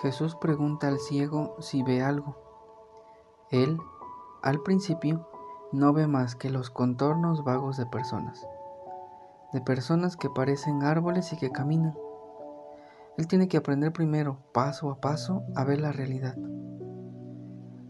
Jesús 0.00 0.36
pregunta 0.36 0.86
al 0.86 1.00
ciego 1.00 1.56
si 1.58 1.82
ve 1.82 2.02
algo. 2.02 2.36
Él, 3.50 3.78
al 4.42 4.62
principio, 4.62 5.26
no 5.72 5.92
ve 5.92 6.06
más 6.06 6.36
que 6.36 6.50
los 6.50 6.70
contornos 6.70 7.42
vagos 7.42 7.76
de 7.76 7.86
personas, 7.86 8.46
de 9.52 9.60
personas 9.60 10.16
que 10.16 10.30
parecen 10.30 10.84
árboles 10.84 11.32
y 11.32 11.36
que 11.36 11.50
caminan. 11.50 11.96
Él 13.16 13.26
tiene 13.26 13.48
que 13.48 13.56
aprender 13.56 13.92
primero, 13.92 14.38
paso 14.52 14.88
a 14.92 15.00
paso, 15.00 15.42
a 15.56 15.64
ver 15.64 15.80
la 15.80 15.90
realidad. 15.90 16.36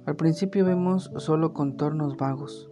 Al 0.07 0.17
principio 0.17 0.65
vemos 0.65 1.13
solo 1.17 1.53
contornos 1.53 2.17
vagos, 2.17 2.71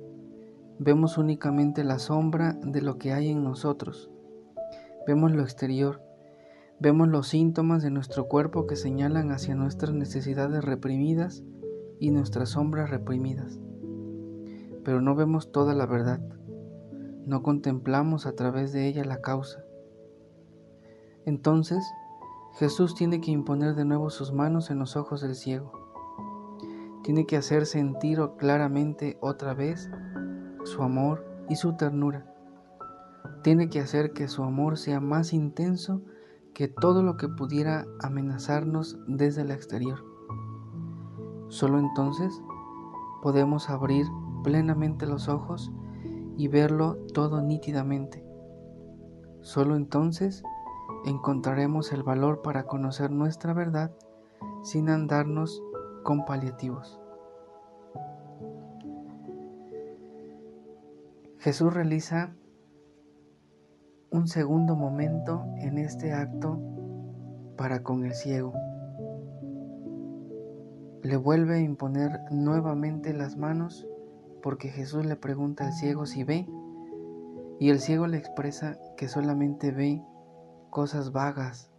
vemos 0.79 1.19
únicamente 1.19 1.85
la 1.85 1.99
sombra 1.99 2.55
de 2.63 2.81
lo 2.81 2.97
que 2.97 3.13
hay 3.13 3.29
en 3.29 3.45
nosotros, 3.45 4.11
vemos 5.07 5.33
lo 5.33 5.43
exterior, 5.43 6.06
Vemos 6.79 7.09
los 7.09 7.29
síntomas 7.29 7.83
de 7.83 7.91
nuestro 7.91 8.29
cuerpo 8.29 8.67
que 8.67 8.77
señalan 8.77 9.33
hacia 9.33 9.55
nuestras 9.55 9.95
necesidades 9.95 10.63
reprimidas 10.63 11.43
y 11.99 12.11
nuestras 12.11 12.51
sombras 12.51 12.91
reprimidas. 12.91 13.59
Pero 14.85 15.01
no 15.01 15.15
vemos 15.15 15.53
toda 15.53 15.75
la 15.75 15.87
verdad, 15.87 16.21
no 17.25 17.43
contemplamos 17.43 18.27
a 18.27 18.37
través 18.37 18.73
de 18.75 18.87
ella 18.87 19.05
la 19.05 19.23
causa. 19.23 19.65
Entonces, 21.25 21.83
Jesús 22.59 22.95
tiene 22.95 23.23
que 23.23 23.31
imponer 23.31 23.75
de 23.75 23.87
nuevo 23.87 24.11
sus 24.11 24.33
manos 24.33 24.71
en 24.71 24.79
los 24.79 24.97
ojos 24.97 25.23
del 25.23 25.35
ciego. 25.35 25.73
Tiene 27.03 27.25
que 27.25 27.39
hacer 27.39 27.65
sentir 27.65 28.21
claramente 28.37 29.17
otra 29.21 29.55
vez 29.55 29.91
su 30.65 30.83
amor 30.83 31.25
y 31.49 31.57
su 31.57 31.75
ternura. 31.77 32.33
Tiene 33.43 33.71
que 33.71 33.81
hacer 33.81 34.13
que 34.13 34.29
su 34.29 34.43
amor 34.43 34.77
sea 34.77 35.01
más 35.01 35.33
intenso 35.33 36.03
que 36.57 36.69
todo 36.69 37.03
lo 37.03 37.19
que 37.19 37.29
pudiera 37.29 37.85
amenazarnos 38.01 38.99
desde 39.07 39.43
el 39.43 39.51
exterior. 39.51 40.03
Solo 41.49 41.79
entonces 41.79 42.43
podemos 43.21 43.69
abrir 43.69 44.07
plenamente 44.43 45.05
los 45.05 45.29
ojos 45.29 45.71
y 46.39 46.49
verlo 46.49 46.97
todo 47.13 47.43
nítidamente. 47.43 48.25
Solo 49.43 49.77
entonces 49.77 50.43
encontraremos 51.05 51.93
el 51.93 52.03
valor 52.03 52.41
para 52.41 52.65
conocer 52.65 53.11
nuestra 53.11 53.53
verdad 53.53 53.95
sin 54.63 54.89
andarnos 54.89 55.63
con 56.05 56.25
paliativos. 56.25 56.99
Jesús 61.37 61.75
realiza 61.75 62.35
un 64.17 64.29
segundo 64.29 64.77
momento 64.77 65.45
en 65.59 65.77
este 65.77 66.15
acto 66.15 66.59
para 67.59 67.83
con 67.83 68.07
el 68.07 68.15
ciego. 68.15 68.55
Le 71.03 71.17
vuelve 71.19 71.57
a 71.57 71.61
imponer 71.61 72.21
nuevamente 72.31 73.13
las 73.13 73.37
manos 73.37 73.87
porque 74.43 74.71
Jesús 74.71 75.05
le 75.05 75.17
pregunta 75.17 75.67
al 75.67 75.75
ciego 75.75 76.07
si 76.07 76.25
ve 76.25 76.49
y 77.61 77.69
el 77.69 77.79
ciego 77.79 78.07
le 78.07 78.17
expresa 78.17 78.79
que 78.97 79.07
solamente 79.07 79.71
ve 79.71 80.03
cosas 80.71 81.13
vagas, 81.13 81.71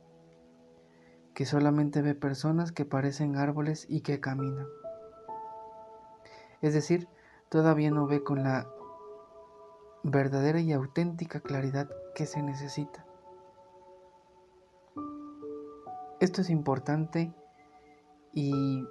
que 1.34 1.46
solamente 1.46 2.04
ve 2.04 2.14
personas 2.14 2.72
que 2.72 2.86
parecen 2.86 3.36
árboles 3.36 3.88
y 3.90 4.02
que 4.02 4.20
caminan. 4.20 4.68
Es 6.62 6.76
decir, 6.76 7.08
todavía 7.50 7.90
no 7.90 8.06
ve 8.06 8.24
con 8.24 8.44
la 8.44 8.68
verdadera 10.12 10.60
y 10.60 10.72
auténtica 10.72 11.40
claridad 11.40 11.90
que 12.16 12.26
se 12.26 12.42
necesita. 12.42 13.06
Esto 16.20 16.42
es 16.42 16.50
importante 16.50 17.34
y 18.34 18.86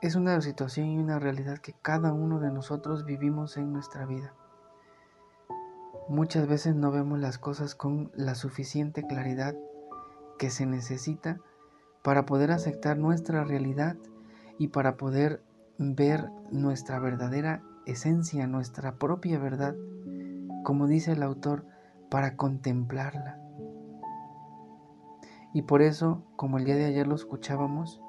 es 0.00 0.14
una 0.14 0.40
situación 0.40 0.88
y 0.88 0.98
una 0.98 1.18
realidad 1.18 1.58
que 1.58 1.74
cada 1.82 2.12
uno 2.12 2.40
de 2.40 2.50
nosotros 2.50 3.04
vivimos 3.04 3.56
en 3.56 3.72
nuestra 3.72 4.06
vida. 4.06 4.34
Muchas 6.08 6.48
veces 6.48 6.74
no 6.74 6.90
vemos 6.90 7.20
las 7.20 7.38
cosas 7.38 7.74
con 7.74 8.10
la 8.14 8.34
suficiente 8.34 9.06
claridad 9.06 9.54
que 10.38 10.50
se 10.50 10.66
necesita 10.66 11.38
para 12.02 12.24
poder 12.26 12.50
aceptar 12.50 12.96
nuestra 12.96 13.44
realidad 13.44 13.96
y 14.58 14.68
para 14.68 14.96
poder 14.96 15.42
ver 15.78 16.30
nuestra 16.50 16.98
verdadera 16.98 17.62
esencia, 17.86 18.46
nuestra 18.46 18.96
propia 18.96 19.38
verdad, 19.38 19.74
como 20.62 20.86
dice 20.86 21.12
el 21.12 21.22
autor, 21.22 21.66
para 22.10 22.36
contemplarla. 22.36 23.38
Y 25.52 25.62
por 25.62 25.82
eso, 25.82 26.22
como 26.36 26.58
el 26.58 26.64
día 26.64 26.76
de 26.76 26.84
ayer 26.84 27.06
lo 27.06 27.14
escuchábamos, 27.14 28.00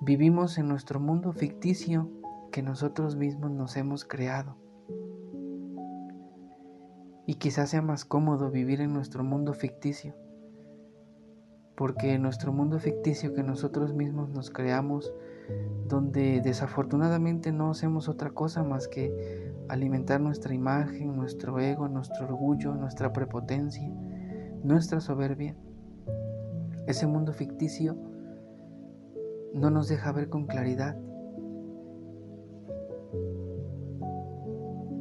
vivimos 0.00 0.58
en 0.58 0.68
nuestro 0.68 1.00
mundo 1.00 1.32
ficticio 1.32 2.10
que 2.50 2.62
nosotros 2.62 3.16
mismos 3.16 3.50
nos 3.50 3.76
hemos 3.76 4.04
creado. 4.04 4.56
Y 7.26 7.34
quizás 7.34 7.70
sea 7.70 7.82
más 7.82 8.04
cómodo 8.04 8.50
vivir 8.50 8.80
en 8.80 8.92
nuestro 8.92 9.24
mundo 9.24 9.52
ficticio, 9.52 10.14
porque 11.76 12.14
en 12.14 12.22
nuestro 12.22 12.52
mundo 12.52 12.78
ficticio 12.78 13.34
que 13.34 13.42
nosotros 13.42 13.94
mismos 13.94 14.30
nos 14.30 14.50
creamos, 14.50 15.12
donde 15.86 16.40
desafortunadamente 16.40 17.52
no 17.52 17.70
hacemos 17.70 18.08
otra 18.08 18.30
cosa 18.30 18.62
más 18.62 18.88
que 18.88 19.54
alimentar 19.68 20.20
nuestra 20.20 20.54
imagen, 20.54 21.16
nuestro 21.16 21.58
ego, 21.58 21.88
nuestro 21.88 22.26
orgullo, 22.26 22.74
nuestra 22.74 23.12
prepotencia, 23.12 23.88
nuestra 24.62 25.00
soberbia. 25.00 25.54
Ese 26.86 27.06
mundo 27.06 27.32
ficticio 27.32 27.96
no 29.54 29.70
nos 29.70 29.88
deja 29.88 30.12
ver 30.12 30.28
con 30.28 30.46
claridad 30.46 30.96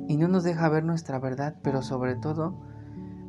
y 0.07 0.17
no 0.17 0.27
nos 0.27 0.43
deja 0.43 0.69
ver 0.69 0.83
nuestra 0.83 1.19
verdad, 1.19 1.55
pero 1.61 1.81
sobre 1.81 2.15
todo 2.15 2.55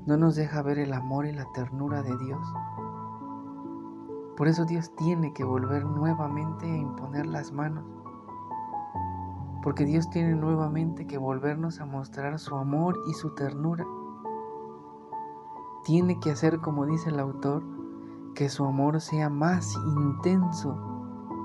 no 0.06 0.16
nos 0.16 0.37
deja 0.37 0.62
ver 0.62 0.78
el 0.78 0.93
amor 0.93 1.26
y 1.26 1.32
la 1.32 1.47
ternura 1.55 2.03
de 2.03 2.16
Dios. 2.16 2.47
Por 4.36 4.48
eso 4.48 4.66
Dios 4.66 4.94
tiene 4.97 5.32
que 5.32 5.44
volver 5.44 5.84
nuevamente 5.84 6.70
a 6.70 6.76
imponer 6.76 7.26
las 7.26 7.52
manos. 7.52 7.84
Porque 9.62 9.84
Dios 9.84 10.10
tiene 10.10 10.34
nuevamente 10.34 11.06
que 11.06 11.16
volvernos 11.16 11.80
a 11.80 11.86
mostrar 11.86 12.38
su 12.38 12.54
amor 12.54 12.98
y 13.08 13.14
su 13.14 13.34
ternura. 13.34 13.86
Tiene 15.84 16.20
que 16.20 16.30
hacer, 16.30 16.58
como 16.60 16.84
dice 16.84 17.08
el 17.08 17.19
autor, 17.19 17.64
que 18.34 18.50
su 18.50 18.64
amor 18.66 19.00
sea 19.00 19.30
más 19.30 19.75
intenso 19.96 20.76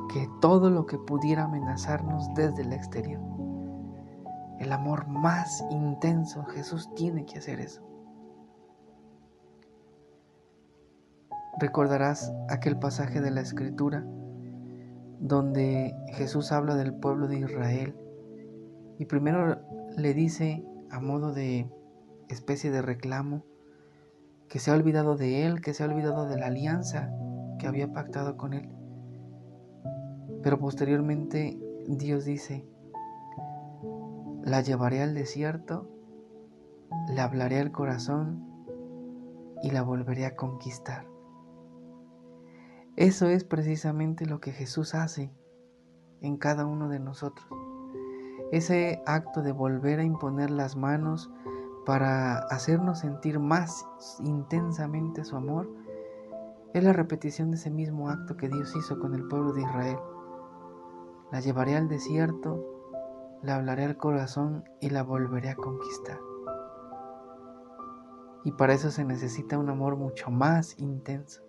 que 0.10 0.30
todo 0.42 0.70
lo 0.70 0.86
que 0.86 0.98
pudiera 0.98 1.46
amenazarnos 1.46 2.28
desde 2.36 2.64
el 2.64 2.74
exterior. 2.74 3.22
El 4.60 4.74
amor 4.74 5.08
más 5.08 5.64
intenso, 5.72 6.44
Jesús 6.44 6.94
tiene 6.94 7.26
que 7.26 7.40
hacer 7.40 7.62
eso. 7.62 7.82
Recordarás 11.60 12.34
aquel 12.50 12.78
pasaje 12.78 13.22
de 13.22 13.32
la 13.32 13.42
escritura 13.42 14.06
donde 15.20 15.96
Jesús 16.14 16.52
habla 16.52 16.76
del 16.76 16.94
pueblo 16.94 17.28
de 17.28 17.40
Israel 17.40 17.96
y 18.98 19.06
primero 19.06 19.60
le 19.98 20.14
dice 20.14 20.66
a 20.90 21.00
modo 21.00 21.34
de 21.34 21.70
especie 22.30 22.72
de 22.72 22.82
reclamo 22.82 23.44
que 24.48 24.60
se 24.60 24.72
ha 24.72 24.74
olvidado 24.74 25.16
de 25.16 25.46
él, 25.46 25.62
que 25.62 25.74
se 25.74 25.84
ha 25.84 25.88
olvidado 25.88 26.28
de 26.28 26.38
la 26.38 26.48
alianza 26.48 27.12
que 27.60 27.68
había 27.68 27.94
pactado 27.94 28.38
con 28.38 28.54
él. 28.54 28.70
Pero 30.44 30.60
posteriormente 30.60 31.60
Dios 31.88 32.26
dice, 32.26 32.66
la 34.44 34.62
llevaré 34.62 35.02
al 35.02 35.14
desierto, 35.14 35.88
le 37.14 37.22
hablaré 37.22 37.60
al 37.60 37.72
corazón 37.72 38.44
y 39.62 39.72
la 39.72 39.84
volveré 39.84 40.26
a 40.26 40.36
conquistar. 40.36 41.11
Eso 42.98 43.28
es 43.28 43.46
precisamente 43.46 44.26
lo 44.26 44.42
que 44.42 44.52
Jesús 44.52 44.96
hace 44.96 45.32
en 46.20 46.36
cada 46.36 46.66
uno 46.66 46.90
de 46.90 47.00
nosotros. 47.00 47.48
Ese 48.52 49.02
acto 49.06 49.42
de 49.42 49.54
volver 49.54 50.02
a 50.02 50.04
imponer 50.04 50.52
las 50.52 50.76
manos 50.76 51.32
para 51.86 52.40
hacernos 52.50 53.00
sentir 53.00 53.40
más 53.40 53.88
intensamente 54.20 55.24
su 55.24 55.38
amor 55.38 55.70
es 56.74 56.84
la 56.84 56.92
repetición 56.92 57.50
de 57.52 57.58
ese 57.58 57.72
mismo 57.72 58.10
acto 58.10 58.36
que 58.36 58.50
Dios 58.50 58.76
hizo 58.76 59.00
con 59.00 59.16
el 59.16 59.26
pueblo 59.26 59.54
de 59.54 59.62
Israel. 59.62 59.98
La 61.32 61.40
llevaré 61.40 61.78
al 61.78 61.88
desierto, 61.88 62.62
la 63.42 63.56
hablaré 63.56 63.86
al 63.86 63.96
corazón 63.96 64.66
y 64.82 64.90
la 64.90 65.04
volveré 65.04 65.50
a 65.50 65.56
conquistar. 65.56 66.20
Y 68.44 68.52
para 68.52 68.74
eso 68.74 68.92
se 68.92 69.06
necesita 69.06 69.58
un 69.58 69.70
amor 69.70 69.96
mucho 69.96 70.30
más 70.30 70.78
intenso 70.78 71.42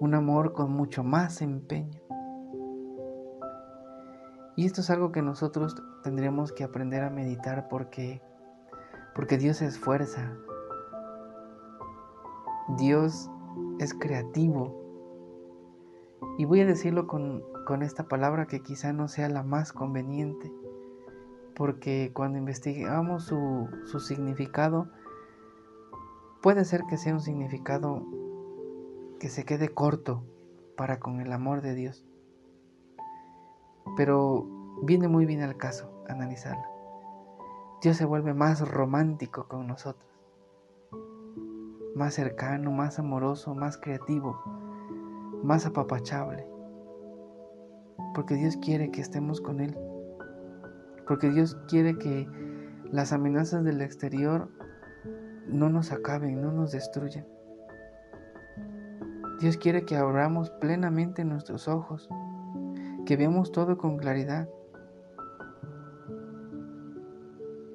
un 0.00 0.14
amor 0.14 0.52
con 0.52 0.72
mucho 0.72 1.04
más 1.04 1.42
empeño. 1.42 2.00
Y 4.56 4.66
esto 4.66 4.80
es 4.80 4.90
algo 4.90 5.12
que 5.12 5.22
nosotros 5.22 5.76
tendremos 6.02 6.52
que 6.52 6.64
aprender 6.64 7.04
a 7.04 7.10
meditar 7.10 7.68
porque 7.68 8.20
porque 9.18 9.36
Dios 9.36 9.62
es 9.62 9.76
fuerza. 9.80 10.32
Dios 12.76 13.28
es 13.80 13.92
creativo 13.92 14.76
Y 16.36 16.44
voy 16.44 16.60
a 16.60 16.66
decirlo 16.66 17.08
con, 17.08 17.42
esta 17.82 18.04
palabra 18.04 18.46
que 18.46 18.60
quizá 18.60 18.92
no 18.92 19.08
sea 19.08 19.28
la 19.28 19.42
más 19.42 19.72
conveniente, 19.72 20.52
porque 21.56 22.12
cuando 22.14 22.38
investigamos 22.38 23.24
su, 23.24 23.68
su 23.86 23.98
significado, 23.98 24.88
puede 26.40 26.64
ser 26.64 26.84
que 26.88 26.96
sea 26.96 27.14
un 27.14 27.20
significado 27.20 28.06
que 29.18 29.28
se 29.28 29.44
quede 29.44 29.68
corto 29.68 30.22
para 30.76 31.00
con 31.00 31.20
el 31.20 31.32
amor 31.32 31.60
de 31.60 31.74
Dios. 31.74 32.04
Pero 33.96 34.46
viene 34.82 35.08
muy 35.08 35.26
bien 35.26 35.42
al 35.42 35.56
caso 35.56 35.90
analizarla. 36.08 36.68
Dios 37.82 37.96
se 37.96 38.04
vuelve 38.04 38.34
más 38.34 38.60
romántico 38.68 39.46
con 39.48 39.66
nosotros, 39.66 40.10
más 41.94 42.14
cercano, 42.14 42.70
más 42.70 42.98
amoroso, 42.98 43.54
más 43.54 43.76
creativo, 43.76 44.40
más 45.42 45.66
apapachable. 45.66 46.46
Porque 48.14 48.34
Dios 48.34 48.56
quiere 48.56 48.90
que 48.90 49.00
estemos 49.00 49.40
con 49.40 49.60
Él. 49.60 49.76
Porque 51.06 51.30
Dios 51.30 51.56
quiere 51.68 51.98
que 51.98 52.28
las 52.90 53.12
amenazas 53.12 53.64
del 53.64 53.80
exterior 53.80 54.48
no 55.46 55.68
nos 55.68 55.92
acaben, 55.92 56.40
no 56.40 56.52
nos 56.52 56.72
destruyan. 56.72 57.26
Dios 59.40 59.56
quiere 59.56 59.84
que 59.84 59.96
abramos 59.96 60.50
plenamente 60.50 61.24
nuestros 61.24 61.68
ojos, 61.68 62.08
que 63.06 63.16
veamos 63.16 63.52
todo 63.52 63.78
con 63.78 63.96
claridad 63.96 64.48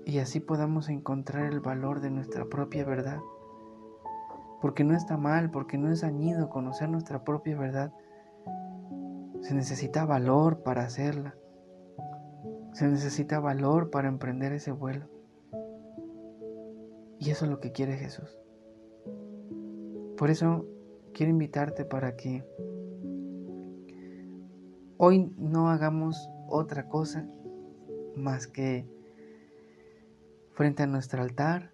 y 0.06 0.20
así 0.20 0.40
podamos 0.40 0.90
encontrar 0.90 1.52
el 1.52 1.60
valor 1.60 2.02
de 2.02 2.12
nuestra 2.12 2.46
propia 2.46 2.86
verdad. 2.86 3.20
Porque 4.62 4.84
no 4.84 4.96
está 4.96 5.18
mal, 5.18 5.50
porque 5.52 5.78
no 5.78 5.90
es 5.92 6.02
dañido 6.02 6.50
conocer 6.50 6.90
nuestra 6.90 7.24
propia 7.24 7.58
verdad. 7.58 7.94
Se 9.42 9.56
necesita 9.56 10.06
valor 10.06 10.64
para 10.64 10.84
hacerla. 10.84 11.36
Se 12.74 12.88
necesita 12.88 13.40
valor 13.40 13.90
para 13.90 14.08
emprender 14.08 14.54
ese 14.54 14.72
vuelo. 14.72 15.08
Y 17.20 17.32
eso 17.32 17.46
es 17.46 17.52
lo 17.52 17.60
que 17.60 17.72
quiere 17.72 17.98
Jesús. 17.98 18.38
Por 20.18 20.30
eso 20.30 20.66
quiero 21.14 21.32
invitarte 21.32 21.86
para 21.86 22.16
que 22.16 22.44
hoy 24.98 25.32
no 25.38 25.70
hagamos 25.70 26.30
otra 26.50 26.88
cosa 26.90 27.28
más 28.16 28.48
que 28.48 28.86
frente 30.54 30.84
a 30.84 30.88
nuestro 30.88 31.22
altar 31.22 31.72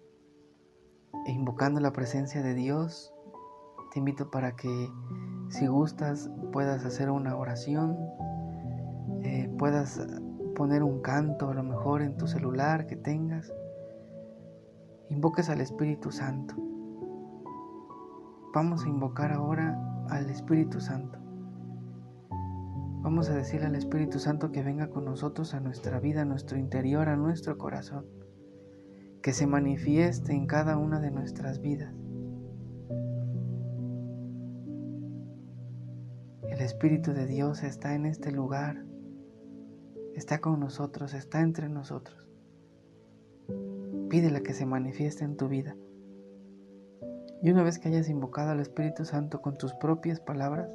e 1.26 1.32
invocando 1.32 1.80
la 1.80 1.92
presencia 1.92 2.42
de 2.42 2.54
Dios, 2.54 3.12
te 3.92 3.98
invito 3.98 4.30
para 4.30 4.56
que 4.56 4.88
si 5.48 5.66
gustas 5.66 6.30
puedas 6.52 6.84
hacer 6.84 7.10
una 7.10 7.36
oración, 7.36 7.96
eh, 9.22 9.50
puedas 9.58 10.00
poner 10.54 10.82
un 10.82 11.00
canto 11.00 11.50
a 11.50 11.54
lo 11.54 11.62
mejor 11.62 12.02
en 12.02 12.16
tu 12.16 12.26
celular 12.26 12.86
que 12.86 12.96
tengas, 12.96 13.52
invoques 15.08 15.50
al 15.50 15.60
Espíritu 15.60 16.10
Santo. 16.10 16.54
Vamos 18.52 18.84
a 18.84 18.88
invocar 18.88 19.30
ahora 19.30 19.78
al 20.08 20.28
Espíritu 20.28 20.80
Santo. 20.80 21.20
Vamos 23.00 23.30
a 23.30 23.34
decirle 23.36 23.66
al 23.66 23.76
Espíritu 23.76 24.18
Santo 24.18 24.50
que 24.50 24.64
venga 24.64 24.90
con 24.90 25.04
nosotros 25.04 25.54
a 25.54 25.60
nuestra 25.60 26.00
vida, 26.00 26.22
a 26.22 26.24
nuestro 26.24 26.58
interior, 26.58 27.08
a 27.08 27.16
nuestro 27.16 27.56
corazón, 27.58 28.06
que 29.22 29.32
se 29.32 29.46
manifieste 29.46 30.32
en 30.32 30.48
cada 30.48 30.76
una 30.78 30.98
de 30.98 31.12
nuestras 31.12 31.60
vidas. 31.60 31.94
El 36.48 36.60
Espíritu 36.60 37.12
de 37.12 37.26
Dios 37.26 37.62
está 37.62 37.94
en 37.94 38.04
este 38.04 38.32
lugar, 38.32 38.84
está 40.16 40.40
con 40.40 40.58
nosotros, 40.58 41.14
está 41.14 41.40
entre 41.40 41.68
nosotros. 41.68 42.28
Pídele 44.08 44.42
que 44.42 44.54
se 44.54 44.66
manifieste 44.66 45.24
en 45.24 45.36
tu 45.36 45.46
vida. 45.46 45.76
Y 47.42 47.50
una 47.50 47.62
vez 47.62 47.78
que 47.78 47.88
hayas 47.88 48.08
invocado 48.08 48.50
al 48.50 48.60
Espíritu 48.60 49.04
Santo 49.04 49.40
con 49.40 49.56
tus 49.56 49.72
propias 49.74 50.20
palabras, 50.20 50.68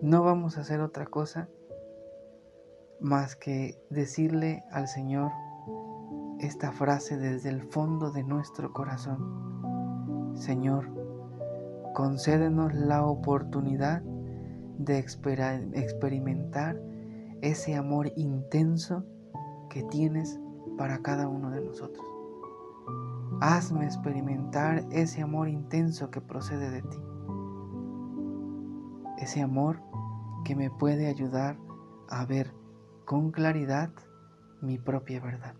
no 0.00 0.22
vamos 0.22 0.58
a 0.58 0.60
hacer 0.62 0.80
otra 0.80 1.06
cosa 1.06 1.48
más 3.00 3.34
que 3.34 3.80
decirle 3.90 4.62
al 4.70 4.86
Señor 4.86 5.32
esta 6.38 6.72
frase 6.72 7.16
desde 7.16 7.48
el 7.48 7.62
fondo 7.62 8.10
de 8.10 8.22
nuestro 8.22 8.72
corazón. 8.72 10.32
Señor, 10.34 10.88
concédenos 11.94 12.74
la 12.74 13.04
oportunidad 13.04 14.02
de 14.78 14.98
experimentar 14.98 16.80
ese 17.40 17.74
amor 17.74 18.12
intenso 18.16 19.04
que 19.68 19.82
tienes 19.84 20.40
para 20.78 20.98
cada 20.98 21.28
uno 21.28 21.50
de 21.50 21.60
nosotros. 21.60 22.11
Hazme 23.44 23.86
experimentar 23.86 24.86
ese 24.92 25.20
amor 25.20 25.48
intenso 25.48 26.12
que 26.12 26.20
procede 26.20 26.70
de 26.70 26.82
ti. 26.82 26.98
Ese 29.18 29.42
amor 29.42 29.82
que 30.44 30.54
me 30.54 30.70
puede 30.70 31.08
ayudar 31.08 31.58
a 32.08 32.24
ver 32.24 32.54
con 33.04 33.32
claridad 33.32 33.90
mi 34.60 34.78
propia 34.78 35.18
verdad. 35.18 35.56